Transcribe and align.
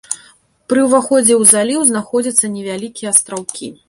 Пры 0.71 0.79
ўваходзе 0.87 1.33
ў 1.41 1.49
заліў 1.51 1.85
знаходзяцца 1.89 2.45
невялікія 2.55 3.13
астраўкі. 3.13 3.71